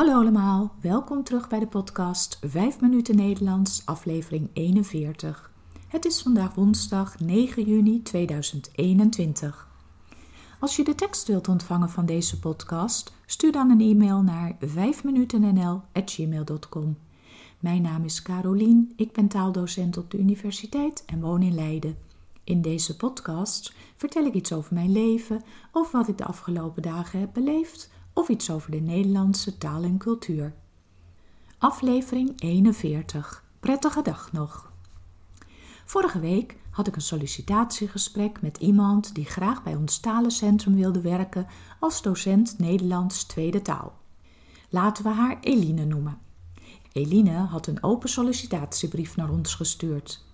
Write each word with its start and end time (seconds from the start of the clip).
Hallo 0.00 0.14
allemaal, 0.14 0.74
welkom 0.80 1.24
terug 1.24 1.48
bij 1.48 1.58
de 1.58 1.66
podcast 1.66 2.38
5 2.42 2.80
minuten 2.80 3.16
Nederlands, 3.16 3.86
aflevering 3.86 4.50
41. 4.52 5.50
Het 5.88 6.04
is 6.04 6.22
vandaag 6.22 6.54
woensdag 6.54 7.18
9 7.18 7.64
juni 7.64 8.02
2021. 8.02 9.68
Als 10.60 10.76
je 10.76 10.84
de 10.84 10.94
tekst 10.94 11.26
wilt 11.26 11.48
ontvangen 11.48 11.90
van 11.90 12.06
deze 12.06 12.38
podcast, 12.38 13.12
stuur 13.26 13.52
dan 13.52 13.70
een 13.70 13.80
e-mail 13.80 14.22
naar 14.22 14.56
5minutennl@gmail.com. 14.60 16.98
Mijn 17.58 17.82
naam 17.82 18.04
is 18.04 18.22
Carolien, 18.22 18.92
ik 18.96 19.12
ben 19.12 19.28
taaldocent 19.28 19.96
op 19.96 20.10
de 20.10 20.18
universiteit 20.18 21.02
en 21.06 21.20
woon 21.20 21.42
in 21.42 21.54
Leiden. 21.54 21.96
In 22.44 22.62
deze 22.62 22.96
podcast 22.96 23.72
vertel 23.96 24.24
ik 24.24 24.34
iets 24.34 24.52
over 24.52 24.74
mijn 24.74 24.92
leven 24.92 25.42
of 25.72 25.90
wat 25.90 26.08
ik 26.08 26.18
de 26.18 26.24
afgelopen 26.24 26.82
dagen 26.82 27.20
heb 27.20 27.32
beleefd 27.32 27.90
of 28.20 28.28
iets 28.28 28.50
over 28.50 28.70
de 28.70 28.80
Nederlandse 28.80 29.58
taal 29.58 29.82
en 29.82 29.98
cultuur. 29.98 30.54
Aflevering 31.58 32.40
41. 32.40 33.44
Prettige 33.60 34.02
dag 34.02 34.32
nog. 34.32 34.72
Vorige 35.84 36.20
week 36.20 36.56
had 36.70 36.86
ik 36.86 36.96
een 36.96 37.02
sollicitatiegesprek 37.02 38.42
met 38.42 38.56
iemand 38.56 39.14
die 39.14 39.24
graag 39.24 39.62
bij 39.62 39.74
ons 39.74 39.98
talencentrum 39.98 40.74
wilde 40.74 41.00
werken 41.00 41.46
als 41.78 42.02
docent 42.02 42.58
Nederlands 42.58 43.24
tweede 43.24 43.62
taal. 43.62 43.98
Laten 44.68 45.04
we 45.04 45.10
haar 45.10 45.38
Eline 45.40 45.84
noemen. 45.84 46.18
Eline 46.92 47.36
had 47.36 47.66
een 47.66 47.82
open 47.82 48.08
sollicitatiebrief 48.08 49.16
naar 49.16 49.30
ons 49.30 49.54
gestuurd. 49.54 50.24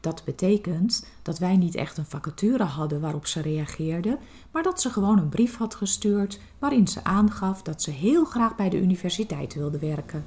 Dat 0.00 0.22
betekent 0.24 1.06
dat 1.22 1.38
wij 1.38 1.56
niet 1.56 1.74
echt 1.74 1.98
een 1.98 2.04
vacature 2.04 2.64
hadden 2.64 3.00
waarop 3.00 3.26
ze 3.26 3.40
reageerde, 3.40 4.18
maar 4.50 4.62
dat 4.62 4.80
ze 4.80 4.90
gewoon 4.90 5.18
een 5.18 5.28
brief 5.28 5.56
had 5.56 5.74
gestuurd 5.74 6.40
waarin 6.58 6.88
ze 6.88 7.04
aangaf 7.04 7.62
dat 7.62 7.82
ze 7.82 7.90
heel 7.90 8.24
graag 8.24 8.56
bij 8.56 8.68
de 8.68 8.80
universiteit 8.80 9.54
wilde 9.54 9.78
werken. 9.78 10.24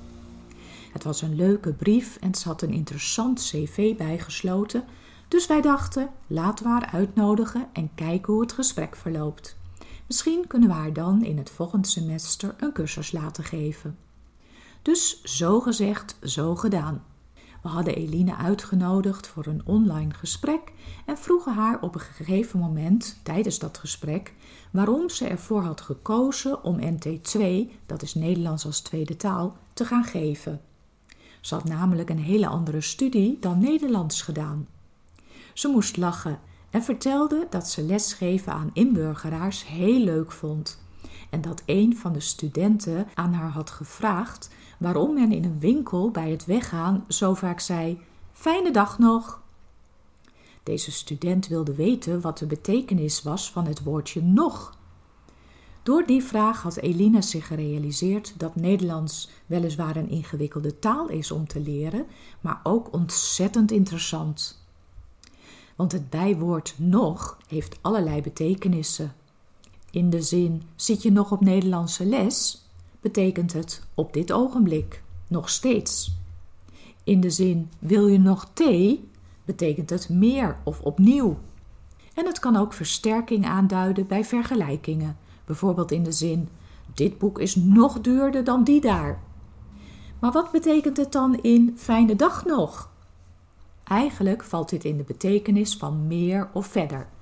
Het 0.93 1.03
was 1.03 1.21
een 1.21 1.35
leuke 1.35 1.73
brief 1.73 2.17
en 2.21 2.35
ze 2.35 2.47
had 2.47 2.61
een 2.61 2.73
interessant 2.73 3.39
cv 3.39 3.95
bijgesloten, 3.95 4.83
dus 5.27 5.47
wij 5.47 5.61
dachten: 5.61 6.09
laten 6.27 6.65
we 6.65 6.71
haar 6.71 6.89
uitnodigen 6.91 7.67
en 7.73 7.89
kijken 7.95 8.33
hoe 8.33 8.41
het 8.41 8.51
gesprek 8.51 8.95
verloopt. 8.95 9.57
Misschien 10.07 10.47
kunnen 10.47 10.69
we 10.69 10.75
haar 10.75 10.93
dan 10.93 11.23
in 11.23 11.37
het 11.37 11.49
volgende 11.49 11.87
semester 11.87 12.55
een 12.57 12.73
cursus 12.73 13.11
laten 13.11 13.43
geven. 13.43 13.97
Dus 14.81 15.23
zo 15.23 15.59
gezegd, 15.59 16.17
zo 16.21 16.55
gedaan. 16.55 17.03
We 17.65 17.71
hadden 17.71 17.95
Eline 17.95 18.35
uitgenodigd 18.35 19.27
voor 19.27 19.45
een 19.45 19.61
online 19.65 20.13
gesprek 20.13 20.71
en 21.05 21.17
vroegen 21.17 21.53
haar 21.53 21.81
op 21.81 21.95
een 21.95 22.01
gegeven 22.01 22.59
moment 22.59 23.19
tijdens 23.23 23.59
dat 23.59 23.77
gesprek 23.77 24.33
waarom 24.71 25.09
ze 25.09 25.27
ervoor 25.27 25.61
had 25.61 25.81
gekozen 25.81 26.63
om 26.63 26.79
NT2, 26.79 27.41
dat 27.85 28.01
is 28.01 28.15
Nederlands 28.15 28.65
als 28.65 28.79
tweede 28.79 29.17
taal, 29.17 29.57
te 29.73 29.85
gaan 29.85 30.03
geven. 30.03 30.61
Ze 31.41 31.55
had 31.55 31.63
namelijk 31.63 32.09
een 32.09 32.19
hele 32.19 32.47
andere 32.47 32.81
studie 32.81 33.37
dan 33.39 33.59
Nederlands 33.59 34.21
gedaan. 34.21 34.67
Ze 35.53 35.67
moest 35.67 35.97
lachen 35.97 36.39
en 36.69 36.83
vertelde 36.83 37.47
dat 37.49 37.69
ze 37.69 37.83
lesgeven 37.83 38.53
aan 38.53 38.69
inburgeraars 38.73 39.67
heel 39.67 39.99
leuk 39.99 40.31
vond 40.31 40.84
en 41.35 41.41
dat 41.41 41.63
een 41.65 41.97
van 41.97 42.13
de 42.13 42.19
studenten 42.19 43.07
aan 43.13 43.33
haar 43.33 43.49
had 43.49 43.69
gevraagd 43.69 44.49
waarom 44.77 45.13
men 45.13 45.31
in 45.31 45.43
een 45.43 45.59
winkel 45.59 46.11
bij 46.11 46.31
het 46.31 46.45
weggaan 46.45 47.05
zo 47.07 47.33
vaak 47.33 47.59
zei: 47.59 47.99
Fijne 48.33 48.71
dag 48.71 48.99
nog. 48.99 49.41
Deze 50.63 50.91
student 50.91 51.47
wilde 51.47 51.75
weten 51.75 52.21
wat 52.21 52.37
de 52.37 52.45
betekenis 52.45 53.23
was 53.23 53.51
van 53.51 53.65
het 53.65 53.83
woordje 53.83 54.21
nog. 54.21 54.77
Door 55.83 56.05
die 56.05 56.23
vraag 56.23 56.61
had 56.61 56.75
Elina 56.77 57.21
zich 57.21 57.47
gerealiseerd 57.47 58.33
dat 58.37 58.55
Nederlands 58.55 59.29
weliswaar 59.45 59.95
een 59.95 60.09
ingewikkelde 60.09 60.79
taal 60.79 61.07
is 61.09 61.31
om 61.31 61.47
te 61.47 61.59
leren, 61.59 62.05
maar 62.41 62.59
ook 62.63 62.93
ontzettend 62.93 63.71
interessant. 63.71 64.65
Want 65.75 65.91
het 65.91 66.09
bijwoord 66.09 66.75
nog 66.77 67.37
heeft 67.47 67.77
allerlei 67.81 68.21
betekenissen. 68.21 69.13
In 69.95 70.09
de 70.09 70.21
zin: 70.21 70.61
zit 70.75 71.01
je 71.01 71.11
nog 71.11 71.31
op 71.31 71.41
Nederlandse 71.41 72.05
les? 72.05 72.65
betekent 73.01 73.53
het 73.53 73.87
op 73.93 74.13
dit 74.13 74.31
ogenblik, 74.31 75.03
nog 75.27 75.49
steeds. 75.49 76.17
In 77.03 77.19
de 77.19 77.29
zin 77.29 77.69
wil 77.79 78.07
je 78.07 78.19
nog 78.19 78.49
thee, 78.53 79.09
betekent 79.45 79.89
het 79.89 80.09
meer 80.09 80.57
of 80.63 80.81
opnieuw. 80.81 81.37
En 82.13 82.25
het 82.25 82.39
kan 82.39 82.55
ook 82.55 82.73
versterking 82.73 83.45
aanduiden 83.45 84.07
bij 84.07 84.25
vergelijkingen, 84.25 85.17
bijvoorbeeld 85.45 85.91
in 85.91 86.03
de 86.03 86.11
zin 86.11 86.49
dit 86.93 87.17
boek 87.17 87.39
is 87.39 87.55
nog 87.55 88.01
duurder 88.01 88.43
dan 88.43 88.63
die 88.63 88.81
daar. 88.81 89.23
Maar 90.19 90.31
wat 90.31 90.51
betekent 90.51 90.97
het 90.97 91.11
dan 91.11 91.39
in 91.41 91.73
fijne 91.77 92.15
dag 92.15 92.45
nog? 92.45 92.89
Eigenlijk 93.83 94.43
valt 94.43 94.69
dit 94.69 94.83
in 94.83 94.97
de 94.97 95.03
betekenis 95.03 95.77
van 95.77 96.07
meer 96.07 96.49
of 96.53 96.67
verder. 96.67 97.13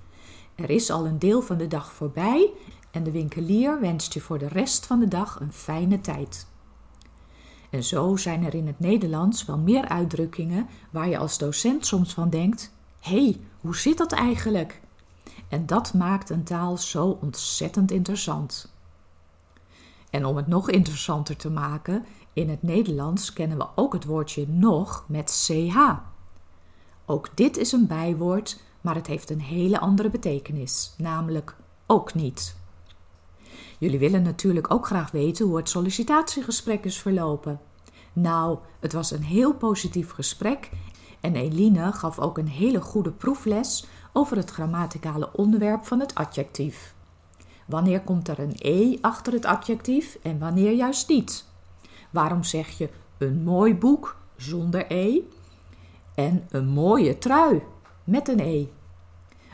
Er 0.55 0.69
is 0.69 0.89
al 0.89 1.05
een 1.05 1.19
deel 1.19 1.41
van 1.41 1.57
de 1.57 1.67
dag 1.67 1.93
voorbij 1.93 2.51
en 2.91 3.03
de 3.03 3.11
winkelier 3.11 3.79
wenst 3.79 4.13
je 4.13 4.21
voor 4.21 4.37
de 4.37 4.47
rest 4.47 4.85
van 4.85 4.99
de 4.99 5.07
dag 5.07 5.39
een 5.39 5.53
fijne 5.53 6.01
tijd. 6.01 6.47
En 7.69 7.83
zo 7.83 8.15
zijn 8.15 8.45
er 8.45 8.53
in 8.53 8.67
het 8.67 8.79
Nederlands 8.79 9.45
wel 9.45 9.57
meer 9.57 9.87
uitdrukkingen 9.87 10.67
waar 10.89 11.09
je 11.09 11.17
als 11.17 11.37
docent 11.37 11.85
soms 11.85 12.13
van 12.13 12.29
denkt: 12.29 12.73
hé, 12.99 13.23
hey, 13.23 13.39
hoe 13.61 13.75
zit 13.75 13.97
dat 13.97 14.11
eigenlijk? 14.11 14.81
En 15.47 15.65
dat 15.65 15.93
maakt 15.93 16.29
een 16.29 16.43
taal 16.43 16.77
zo 16.77 17.17
ontzettend 17.21 17.91
interessant. 17.91 18.73
En 20.09 20.25
om 20.25 20.35
het 20.35 20.47
nog 20.47 20.69
interessanter 20.69 21.35
te 21.35 21.49
maken, 21.49 22.05
in 22.33 22.49
het 22.49 22.63
Nederlands 22.63 23.33
kennen 23.33 23.57
we 23.57 23.67
ook 23.75 23.93
het 23.93 24.05
woordje 24.05 24.47
nog 24.47 25.05
met 25.07 25.31
ch. 25.31 25.77
Ook 27.05 27.29
dit 27.35 27.57
is 27.57 27.71
een 27.71 27.87
bijwoord, 27.87 28.63
maar 28.83 28.95
het 28.95 29.07
heeft 29.07 29.29
een 29.29 29.41
hele 29.41 29.79
andere 29.79 30.09
betekenis, 30.09 30.93
namelijk 30.97 31.55
ook 31.87 32.13
niet. 32.13 32.55
Jullie 33.79 33.99
willen 33.99 34.21
natuurlijk 34.21 34.73
ook 34.73 34.85
graag 34.85 35.11
weten 35.11 35.45
hoe 35.45 35.57
het 35.57 35.69
sollicitatiegesprek 35.69 36.85
is 36.85 36.99
verlopen. 36.99 37.59
Nou, 38.13 38.57
het 38.79 38.93
was 38.93 39.11
een 39.11 39.23
heel 39.23 39.53
positief 39.53 40.11
gesprek 40.11 40.69
en 41.19 41.35
Eline 41.35 41.91
gaf 41.91 42.19
ook 42.19 42.37
een 42.37 42.47
hele 42.47 42.81
goede 42.81 43.11
proefles 43.11 43.85
over 44.13 44.37
het 44.37 44.51
grammaticale 44.51 45.29
onderwerp 45.33 45.85
van 45.85 45.99
het 45.99 46.15
adjectief. 46.15 46.93
Wanneer 47.65 48.01
komt 48.01 48.27
er 48.27 48.39
een 48.39 48.55
e 48.57 48.97
achter 49.01 49.33
het 49.33 49.45
adjectief 49.45 50.17
en 50.21 50.39
wanneer 50.39 50.71
juist 50.71 51.09
niet? 51.09 51.45
Waarom 52.09 52.43
zeg 52.43 52.69
je 52.69 52.89
een 53.17 53.43
mooi 53.43 53.75
boek 53.75 54.17
zonder 54.35 54.91
e 54.91 55.19
en 56.15 56.47
een 56.49 56.67
mooie 56.67 57.17
trui 57.17 57.61
met 58.03 58.27
een 58.27 58.39
e? 58.39 58.67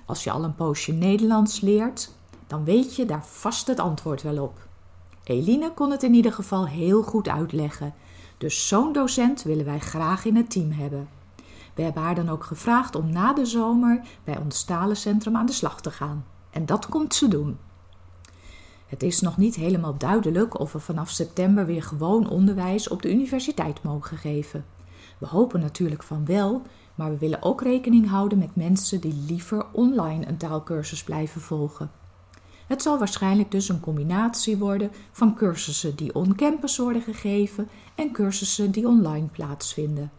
Als 0.06 0.24
je 0.24 0.32
al 0.32 0.44
een 0.44 0.56
poosje 0.56 0.92
Nederlands 0.92 1.62
leert, 1.62 2.12
dan 2.48 2.64
weet 2.64 2.96
je 2.96 3.06
daar 3.06 3.26
vast 3.26 3.68
het 3.68 3.80
antwoord 3.80 4.22
wel 4.22 4.44
op. 4.44 4.68
Eline 5.24 5.74
kon 5.74 5.92
het 5.92 6.04
in 6.04 6.14
ieder 6.14 6.34
geval 6.34 6.68
heel 6.68 7.04
goed 7.04 7.28
uitleggen, 7.28 7.94
dus 8.38 8.68
zo'n 8.68 8.94
docent 8.94 9.44
willen 9.44 9.66
wij 9.66 9.80
graag 9.80 10.26
in 10.26 10.36
het 10.36 10.50
team 10.50 10.72
hebben. 10.72 11.10
We 11.74 11.82
hebben 11.82 12.04
haar 12.04 12.16
dan 12.16 12.30
ook 12.30 12.44
gevraagd 12.44 12.96
om 12.96 13.10
na 13.10 13.34
de 13.34 13.46
zomer 13.46 14.02
bij 14.24 14.38
ons 14.38 14.64
talencentrum 14.64 15.36
aan 15.36 15.46
de 15.46 15.52
slag 15.52 15.82
te 15.82 15.92
gaan. 15.92 16.26
En 16.50 16.66
dat 16.66 16.86
komt 16.90 17.16
ze 17.16 17.28
doen. 17.28 17.58
Het 18.88 19.04
is 19.04 19.22
nog 19.22 19.38
niet 19.38 19.56
helemaal 19.56 19.98
duidelijk 19.98 20.60
of 20.60 20.72
we 20.72 20.80
vanaf 20.80 21.10
september 21.10 21.66
weer 21.66 21.84
gewoon 21.84 22.30
onderwijs 22.30 22.88
op 22.88 23.02
de 23.02 23.12
universiteit 23.12 23.84
mogen 23.84 24.18
geven. 24.18 24.66
We 25.20 25.28
hopen 25.28 25.60
natuurlijk 25.60 26.04
van 26.04 26.26
wel, 26.26 26.62
maar 26.96 27.10
we 27.10 27.18
willen 27.18 27.44
ook 27.44 27.62
rekening 27.62 28.10
houden 28.10 28.38
met 28.38 28.56
mensen 28.56 29.02
die 29.02 29.24
liever 29.28 29.66
online 29.72 30.28
een 30.28 30.38
taalkursus 30.38 31.04
blijven 31.04 31.42
volgen. 31.42 31.92
Het 32.68 32.82
zal 32.82 32.98
waarschijnlijk 32.98 33.52
dus 33.52 33.70
een 33.70 33.80
combinatie 33.80 34.58
worden 34.58 34.92
van 35.12 35.36
cursussen 35.36 35.96
die 35.96 36.16
on-campus 36.16 36.78
worden 36.78 37.02
gegeven 37.02 37.70
en 37.96 38.12
cursussen 38.12 38.72
die 38.72 38.88
online 38.88 39.28
plaatsvinden. 39.28 40.12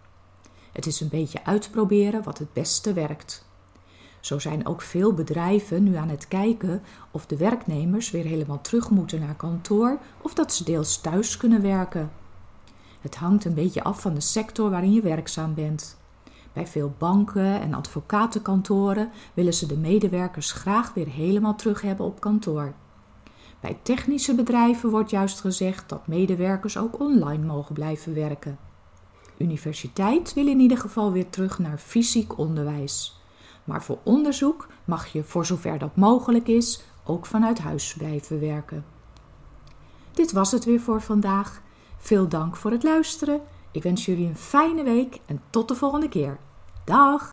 Het 0.72 0.86
is 0.86 1.00
een 1.00 1.08
beetje 1.08 1.44
uitproberen 1.44 2.22
wat 2.22 2.38
het 2.38 2.52
beste 2.52 2.92
werkt. 2.92 3.44
Zo 4.20 4.38
zijn 4.38 4.66
ook 4.66 4.82
veel 4.82 5.14
bedrijven 5.14 5.82
nu 5.82 5.96
aan 5.96 6.08
het 6.08 6.28
kijken 6.28 6.82
of 7.10 7.26
de 7.26 7.36
werknemers 7.36 8.10
weer 8.10 8.24
helemaal 8.24 8.60
terug 8.60 8.90
moeten 8.90 9.20
naar 9.20 9.36
kantoor 9.36 9.98
of 10.22 10.34
dat 10.34 10.52
ze 10.52 10.64
deels 10.64 11.00
thuis 11.00 11.36
kunnen 11.36 11.62
werken. 11.62 12.10
Het 13.00 13.16
hangt 13.16 13.44
een 13.44 13.54
beetje 13.54 13.82
af 13.82 14.00
van 14.00 14.14
de 14.14 14.20
sector 14.20 14.70
waarin 14.70 14.92
je 14.92 15.00
werkzaam 15.00 15.54
bent. 15.54 15.98
Bij 16.52 16.66
veel 16.66 16.94
banken 16.98 17.60
en 17.60 17.74
advocatenkantoren 17.74 19.10
willen 19.34 19.54
ze 19.54 19.66
de 19.66 19.76
medewerkers 19.76 20.52
graag 20.52 20.94
weer 20.94 21.08
helemaal 21.08 21.54
terug 21.54 21.80
hebben 21.82 22.06
op 22.06 22.20
kantoor. 22.20 22.72
Bij 23.60 23.78
technische 23.82 24.34
bedrijven 24.34 24.90
wordt 24.90 25.10
juist 25.10 25.40
gezegd 25.40 25.88
dat 25.88 26.06
medewerkers 26.06 26.76
ook 26.76 27.00
online 27.00 27.46
mogen 27.46 27.74
blijven 27.74 28.14
werken. 28.14 28.58
Universiteit 29.36 30.34
wil 30.34 30.46
in 30.46 30.60
ieder 30.60 30.78
geval 30.78 31.12
weer 31.12 31.30
terug 31.30 31.58
naar 31.58 31.78
fysiek 31.78 32.38
onderwijs. 32.38 33.20
Maar 33.64 33.82
voor 33.82 33.98
onderzoek 34.02 34.68
mag 34.84 35.06
je, 35.06 35.24
voor 35.24 35.46
zover 35.46 35.78
dat 35.78 35.96
mogelijk 35.96 36.48
is, 36.48 36.82
ook 37.04 37.26
vanuit 37.26 37.58
huis 37.58 37.94
blijven 37.94 38.40
werken. 38.40 38.84
Dit 40.12 40.32
was 40.32 40.52
het 40.52 40.64
weer 40.64 40.80
voor 40.80 41.02
vandaag. 41.02 41.62
Veel 42.02 42.28
dank 42.28 42.56
voor 42.56 42.70
het 42.70 42.82
luisteren. 42.82 43.40
Ik 43.72 43.82
wens 43.82 44.04
jullie 44.04 44.26
een 44.26 44.36
fijne 44.36 44.82
week 44.82 45.20
en 45.26 45.42
tot 45.50 45.68
de 45.68 45.74
volgende 45.74 46.08
keer. 46.08 46.38
Dag! 46.84 47.30